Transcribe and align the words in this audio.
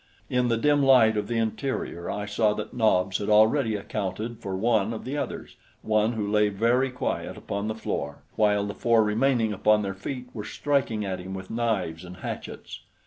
In 0.31 0.47
the 0.47 0.57
dim 0.57 0.81
light 0.81 1.15
of 1.15 1.27
the 1.27 1.37
interior 1.37 2.09
I 2.09 2.25
saw 2.25 2.55
that 2.55 2.73
Nobs 2.73 3.19
had 3.19 3.29
already 3.29 3.75
accounted 3.75 4.39
for 4.39 4.57
one 4.57 4.93
of 4.93 5.05
the 5.05 5.15
others 5.15 5.57
one 5.83 6.13
who 6.13 6.25
lay 6.27 6.49
very 6.49 6.89
quiet 6.89 7.37
upon 7.37 7.67
the 7.67 7.75
floor 7.75 8.23
while 8.35 8.65
the 8.65 8.73
four 8.73 9.03
remaining 9.03 9.53
upon 9.53 9.83
their 9.83 9.93
feet 9.93 10.27
were 10.33 10.43
striking 10.43 11.05
at 11.05 11.19
him 11.19 11.35
with 11.35 11.51
knives 11.51 12.03
and 12.03 12.17
hatchets. 12.17 12.79